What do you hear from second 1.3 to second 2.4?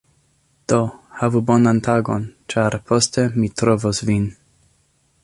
bonan tagon,